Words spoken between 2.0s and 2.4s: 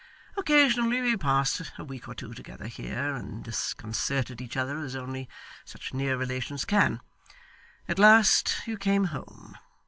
or two